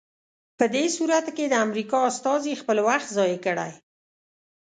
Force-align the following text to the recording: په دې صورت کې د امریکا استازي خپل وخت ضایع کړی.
په 0.57 0.65
دې 0.73 0.85
صورت 0.95 1.25
کې 1.35 1.45
د 1.49 1.55
امریکا 1.65 1.99
استازي 2.09 2.53
خپل 2.61 2.77
وخت 2.87 3.07
ضایع 3.17 3.39
کړی. 3.45 3.71